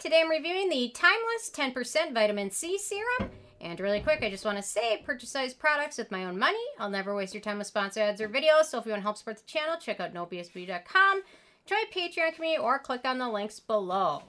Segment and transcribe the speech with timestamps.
[0.00, 3.30] today I'm reviewing the Timeless 10% Vitamin C Serum.
[3.60, 6.62] And really quick, I just want to say, purchase size products with my own money.
[6.78, 8.66] I'll never waste your time with sponsor ads or videos.
[8.66, 11.22] So if you want to help support the channel, check out nobsbeauty.com,
[11.66, 14.22] join Patreon community, or click on the links below.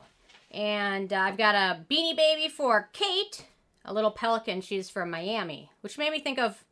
[0.49, 3.45] And uh, I've got a beanie baby for Kate,
[3.85, 4.61] a little pelican.
[4.61, 6.63] She's from Miami, which made me think of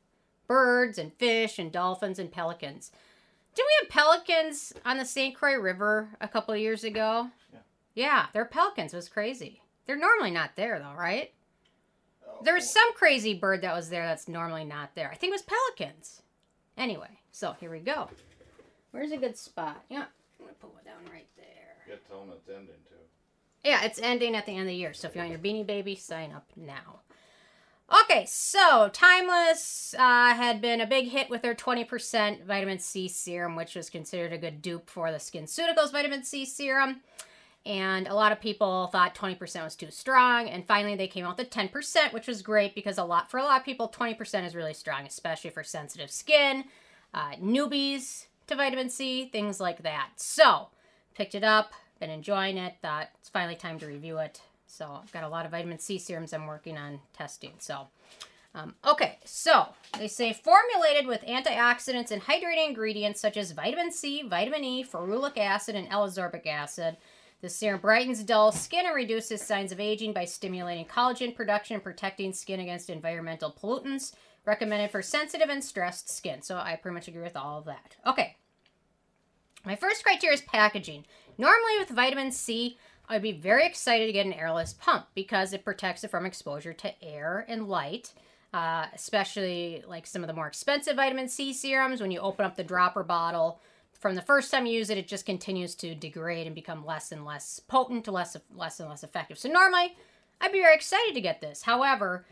[0.48, 2.92] birds and fish and dolphins and pelicans.
[3.54, 5.36] Did we have pelicans on the St.
[5.36, 7.28] Croix River a couple of years ago?
[7.54, 7.60] Yeah.
[7.98, 8.94] Yeah, they're pelicans.
[8.94, 9.64] It was crazy.
[9.88, 11.34] They're normally not there though, right?
[12.28, 15.10] Oh, There's some crazy bird that was there that's normally not there.
[15.12, 16.22] I think it was pelicans.
[16.78, 18.08] Anyway, so here we go.
[18.92, 19.84] Where's a good spot?
[19.90, 20.06] Yeah,
[20.40, 21.46] I'm gonna put one down right there.
[21.88, 22.96] You gotta tell them it's ending too.
[23.64, 24.94] Yeah, it's ending at the end of the year.
[24.94, 27.00] So if you want your Beanie Baby, sign up now.
[28.04, 33.56] Okay, so Timeless uh, had been a big hit with their 20% vitamin C serum,
[33.56, 37.02] which was considered a good dupe for the SkinCeuticals vitamin C serum.
[37.68, 40.48] And a lot of people thought 20% was too strong.
[40.48, 43.44] And finally, they came out with 10%, which was great because a lot for a
[43.44, 46.64] lot of people, 20% is really strong, especially for sensitive skin,
[47.14, 50.12] uh, newbies to vitamin C, things like that.
[50.16, 50.70] So,
[51.14, 52.76] picked it up, been enjoying it.
[52.82, 54.42] Thought it's finally time to review it.
[54.68, 57.54] So I've got a lot of vitamin C serums I'm working on testing.
[57.58, 57.88] So,
[58.56, 64.24] um, okay, so they say formulated with antioxidants and hydrating ingredients such as vitamin C,
[64.24, 66.98] vitamin E, ferulic acid, and L-ascorbic acid.
[67.42, 71.84] The serum brightens dull skin and reduces signs of aging by stimulating collagen production and
[71.84, 74.14] protecting skin against environmental pollutants.
[74.46, 76.42] Recommended for sensitive and stressed skin.
[76.42, 77.98] So I pretty much agree with all of that.
[78.06, 78.38] Okay.
[79.66, 81.06] My first criteria is packaging.
[81.38, 82.78] Normally, with vitamin C,
[83.10, 86.74] I'd be very excited to get an airless pump because it protects it from exposure
[86.74, 88.14] to air and light,
[88.54, 92.02] uh, especially like some of the more expensive vitamin C serums.
[92.02, 93.60] When you open up the dropper bottle,
[94.00, 97.12] from the first time you use it, it just continues to degrade and become less
[97.12, 99.38] and less potent, less less and less effective.
[99.38, 99.96] So normally,
[100.40, 101.64] I'd be very excited to get this.
[101.64, 102.26] However,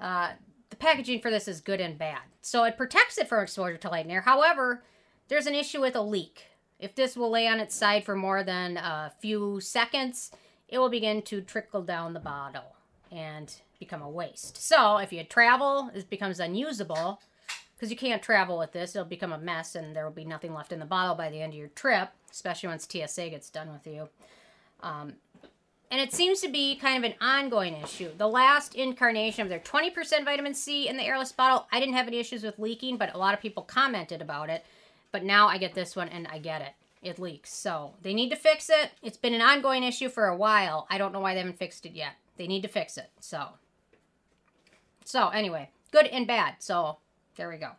[0.00, 0.32] uh,
[0.70, 2.20] the packaging for this is good and bad.
[2.40, 4.20] So it protects it from exposure to light and air.
[4.20, 4.84] However,
[5.28, 6.46] there's an issue with a leak.
[6.78, 10.30] If this will lay on its side for more than a few seconds,
[10.68, 12.76] it will begin to trickle down the bottle
[13.10, 14.56] and become a waste.
[14.62, 17.20] So if you travel, it becomes unusable
[17.78, 18.96] because you can't travel with this.
[18.96, 21.40] It'll become a mess and there will be nothing left in the bottle by the
[21.40, 24.08] end of your trip, especially once TSA gets done with you.
[24.82, 25.14] Um,
[25.90, 28.10] and it seems to be kind of an ongoing issue.
[28.18, 32.08] The last incarnation of their 20% vitamin C in the airless bottle, I didn't have
[32.08, 34.66] any issues with leaking, but a lot of people commented about it.
[35.12, 36.72] But now I get this one and I get it.
[37.00, 37.54] It leaks.
[37.54, 38.90] So they need to fix it.
[39.02, 40.88] It's been an ongoing issue for a while.
[40.90, 42.16] I don't know why they haven't fixed it yet.
[42.36, 43.10] They need to fix it.
[43.20, 43.50] So,
[45.04, 46.56] so anyway, good and bad.
[46.58, 46.98] So
[47.38, 47.70] there we go.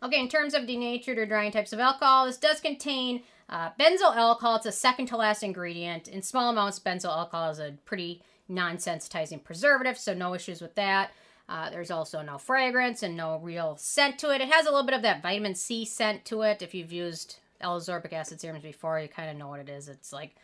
[0.00, 4.14] Okay, in terms of denatured or drying types of alcohol, this does contain uh, benzyl
[4.14, 4.56] alcohol.
[4.56, 6.06] It's a second to last ingredient.
[6.06, 10.76] In small amounts, benzyl alcohol is a pretty non sensitizing preservative, so no issues with
[10.76, 11.10] that.
[11.48, 14.40] Uh, there's also no fragrance and no real scent to it.
[14.40, 16.62] It has a little bit of that vitamin C scent to it.
[16.62, 19.88] If you've used L-ascorbic acid serums before, you kind of know what it is.
[19.88, 20.36] It's like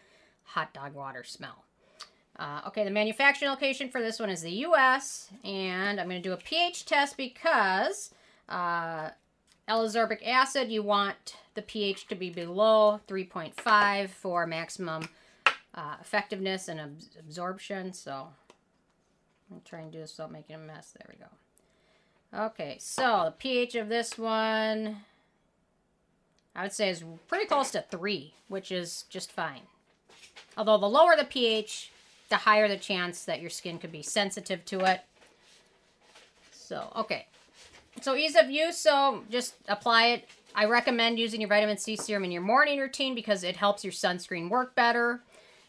[0.44, 1.64] hot dog water smell.
[2.36, 5.28] Uh, okay, the manufacturing location for this one is the U.S.
[5.44, 8.10] And I'm going to do a pH test because
[8.48, 9.10] uh,
[9.68, 15.08] acid, you want the pH to be below 3.5 for maximum
[15.74, 17.92] uh, effectiveness and ab- absorption.
[17.92, 18.28] So
[19.50, 20.92] I'm trying to do this without making a mess.
[20.98, 22.46] There we go.
[22.46, 24.96] Okay, so the pH of this one,
[26.56, 29.62] I would say is pretty close to 3, which is just fine.
[30.56, 31.92] Although the lower the pH,
[32.28, 35.00] the higher the chance that your skin could be sensitive to it.
[36.52, 37.26] So, okay.
[38.00, 40.28] So, ease of use, so just apply it.
[40.54, 43.92] I recommend using your vitamin C serum in your morning routine because it helps your
[43.92, 45.20] sunscreen work better.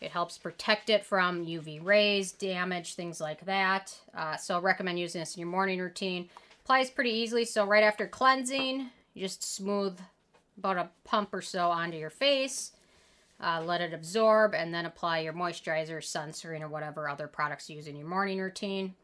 [0.01, 3.95] It helps protect it from UV rays, damage, things like that.
[4.15, 6.29] Uh, so, recommend using this in your morning routine.
[6.63, 7.45] Applies pretty easily.
[7.45, 9.99] So, right after cleansing, you just smooth
[10.57, 12.71] about a pump or so onto your face.
[13.37, 17.75] Uh, let it absorb and then apply your moisturizer, sunscreen, or whatever other products you
[17.75, 18.95] use in your morning routine.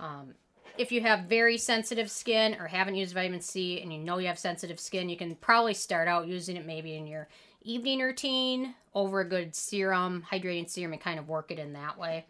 [0.00, 0.34] Um,
[0.76, 4.26] if you have very sensitive skin or haven't used vitamin C and you know you
[4.26, 7.28] have sensitive skin, you can probably start out using it maybe in your
[7.62, 11.98] evening routine over a good serum, hydrating serum, and kind of work it in that
[11.98, 12.24] way.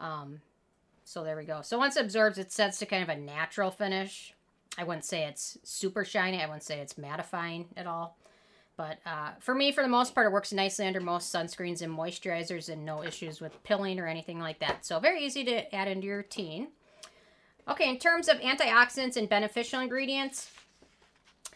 [0.00, 0.40] Um,
[1.04, 1.62] so there we go.
[1.62, 4.34] So once it absorbs, it sets to kind of a natural finish.
[4.78, 6.42] I wouldn't say it's super shiny.
[6.42, 8.16] I wouldn't say it's mattifying at all.
[8.76, 11.96] But uh, for me, for the most part, it works nicely under most sunscreens and
[11.96, 14.84] moisturizers and no issues with pilling or anything like that.
[14.84, 16.68] So very easy to add into your routine.
[17.68, 20.50] Okay, in terms of antioxidants and beneficial ingredients,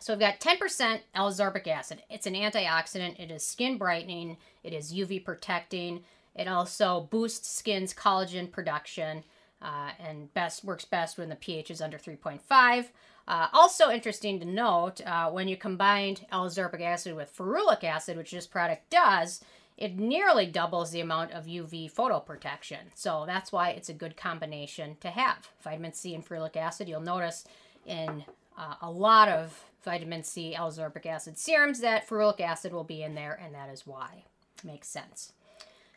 [0.00, 2.02] so we've got 10% L-ascorbic acid.
[2.08, 3.20] It's an antioxidant.
[3.20, 4.38] It is skin brightening.
[4.64, 6.02] It is UV protecting.
[6.34, 9.24] It also boosts skin's collagen production
[9.60, 12.86] uh, and best works best when the pH is under 3.5.
[13.30, 18.32] Uh, also interesting to note, uh, when you combined L-ascorbic acid with ferulic acid, which
[18.32, 19.40] this product does,
[19.78, 22.78] it nearly doubles the amount of UV photoprotection.
[22.96, 25.48] So that's why it's a good combination to have.
[25.62, 27.44] Vitamin C and ferulic acid, you'll notice
[27.86, 28.24] in
[28.58, 33.14] uh, a lot of vitamin C L-ascorbic acid serums that ferulic acid will be in
[33.14, 34.24] there, and that is why.
[34.64, 35.34] Makes sense.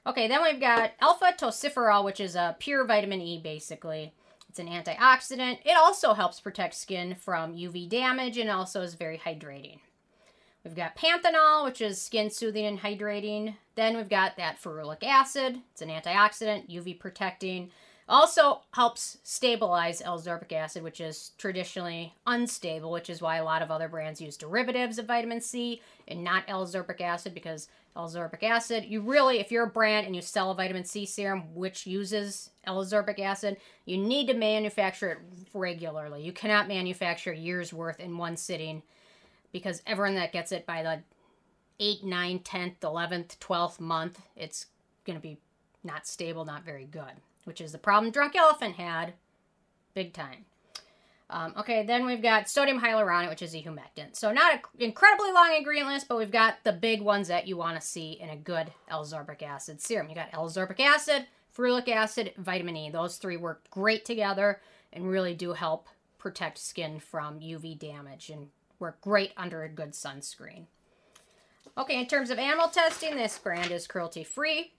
[0.06, 4.14] Okay, then we've got alpha tocopherol, which is a pure vitamin E, basically.
[4.54, 5.62] It's an antioxidant.
[5.66, 9.80] It also helps protect skin from UV damage and also is very hydrating.
[10.64, 13.56] We've got panthenol, which is skin soothing and hydrating.
[13.74, 15.62] Then we've got that ferulic acid.
[15.72, 17.72] It's an antioxidant, UV protecting.
[18.08, 23.72] Also helps stabilize L-ascorbic acid, which is traditionally unstable, which is why a lot of
[23.72, 29.02] other brands use derivatives of vitamin C and not L-ascorbic acid because L-ascorbic acid, you
[29.02, 33.20] really, if you're a brand and you sell a vitamin C serum which uses L-ascorbic
[33.20, 35.18] acid, you need to manufacture it
[35.54, 36.24] regularly.
[36.24, 38.82] You cannot manufacture years worth in one sitting
[39.52, 41.04] because everyone that gets it by the
[41.80, 44.68] 8th, 9th, 10th, 11th, 12th month, it's
[45.06, 45.38] going to be
[45.84, 47.14] not stable, not very good
[47.46, 49.14] which is the problem Drunk Elephant had
[49.94, 50.46] big time.
[51.34, 54.16] Um, okay, then we've got sodium hyaluronate, which is a humectant.
[54.16, 57.58] So not an incredibly long ingredient list, but we've got the big ones that you
[57.58, 60.10] want to see in a good L-ascorbic acid serum.
[60.10, 61.26] You got L-ascorbic acid,
[61.58, 62.92] ferulic acid, vitamin E.
[62.92, 64.62] Those three work great together
[64.94, 65.88] and really do help
[66.20, 70.66] protect skin from UV damage and work great under a good sunscreen.
[71.80, 74.74] Okay, in terms of animal testing, this brand is cruelty free.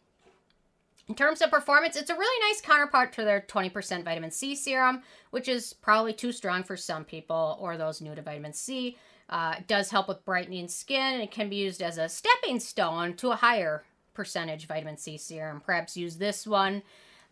[1.07, 5.03] In terms of performance, it's a really nice counterpart to their 20% vitamin C serum,
[5.31, 8.97] which is probably too strong for some people or those new to vitamin C.
[9.29, 12.59] Uh, it does help with brightening skin and it can be used as a stepping
[12.59, 13.85] stone to a higher
[14.15, 15.61] percentage vitamin C serum.
[15.65, 16.83] Perhaps use this one.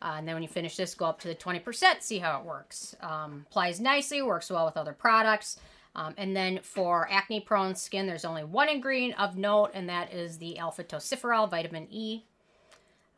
[0.02, 2.44] Uh, and then when you finish this, go up to the 20%, see how it
[2.44, 2.94] works.
[3.00, 5.58] Um, applies nicely, works well with other products.
[5.94, 10.12] Um, and then for acne prone skin, there's only one ingredient of note, and that
[10.12, 12.24] is the alpha tocopherol vitamin E.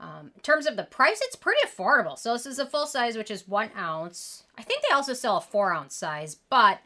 [0.05, 2.19] Um, in terms of the price, it's pretty affordable.
[2.19, 4.43] So this is a full size, which is one ounce.
[4.59, 6.81] I think they also sell a four ounce size, but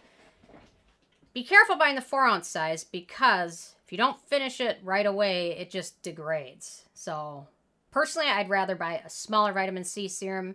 [1.35, 5.51] be careful buying the four ounce size because if you don't finish it right away,
[5.59, 6.85] it just degrades.
[6.95, 7.49] So
[7.91, 10.55] personally, I'd rather buy a smaller vitamin C serum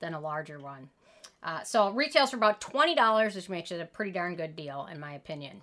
[0.00, 0.88] than a larger one.
[1.44, 4.88] Uh, so it retails for about $20, which makes it a pretty darn good deal,
[4.92, 5.62] in my opinion.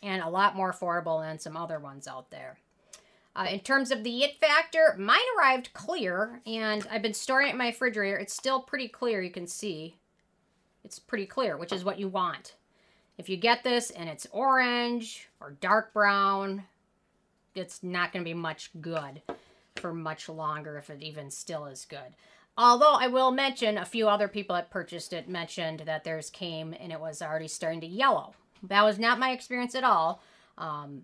[0.00, 2.58] And a lot more affordable than some other ones out there.
[3.38, 7.52] Uh, in terms of the it factor, mine arrived clear, and I've been storing it
[7.52, 8.18] in my refrigerator.
[8.18, 9.94] It's still pretty clear, you can see.
[10.82, 12.56] It's pretty clear, which is what you want.
[13.16, 16.64] If you get this and it's orange or dark brown,
[17.54, 19.22] it's not going to be much good
[19.76, 22.16] for much longer if it even still is good.
[22.56, 26.74] Although I will mention a few other people that purchased it mentioned that theirs came
[26.78, 28.34] and it was already starting to yellow.
[28.64, 30.20] That was not my experience at all.
[30.56, 31.02] Um,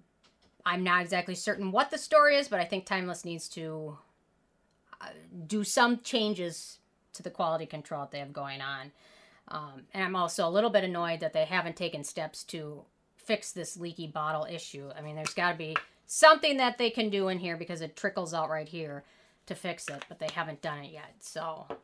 [0.67, 3.99] I'm not exactly certain what the story is, but I think Timeless needs to
[5.01, 5.07] uh,
[5.47, 6.79] do some changes
[7.13, 8.93] to the quality control that they have going on.
[9.49, 12.83] Um, and I'm also a little bit annoyed that they haven't taken steps to
[13.17, 14.91] fix this leaky bottle issue.
[14.97, 15.77] I mean, there's got to be
[16.07, 19.05] something that they can do in here because it trickles out right here
[19.47, 21.15] to fix it, but they haven't done it yet.
[21.21, 21.77] So, a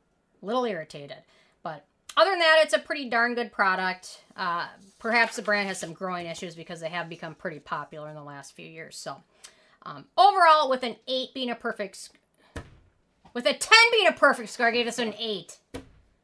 [0.46, 1.18] little irritated.
[2.16, 4.22] Other than that, it's a pretty darn good product.
[4.36, 4.66] Uh,
[4.98, 8.22] perhaps the brand has some growing issues because they have become pretty popular in the
[8.22, 8.96] last few years.
[8.96, 9.16] So,
[9.86, 12.10] um, overall, with an 8 being a perfect,
[13.32, 15.58] with a 10 being a perfect score, I gave this an 8.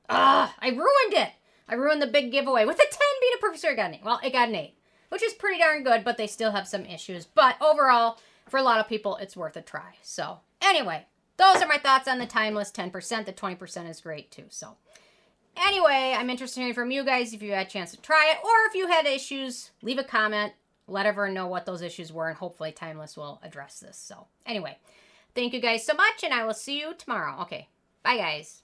[0.08, 1.30] Ah, I ruined it.
[1.68, 2.64] I ruined the big giveaway.
[2.64, 2.90] With a 10
[3.20, 4.00] being a perfect score, I got an 8.
[4.04, 4.74] Well, it got an 8,
[5.08, 7.26] which is pretty darn good, but they still have some issues.
[7.26, 9.96] But overall, for a lot of people, it's worth a try.
[10.02, 13.26] So, anyway, those are my thoughts on the timeless 10%.
[13.26, 14.44] The 20% is great too.
[14.48, 14.76] So,
[15.56, 18.30] Anyway, I'm interested in hearing from you guys if you had a chance to try
[18.32, 20.52] it, or if you had issues, leave a comment.
[20.86, 23.96] Let everyone know what those issues were, and hopefully Timeless will address this.
[23.96, 24.78] So, anyway,
[25.34, 27.40] thank you guys so much, and I will see you tomorrow.
[27.42, 27.68] Okay,
[28.02, 28.62] bye, guys.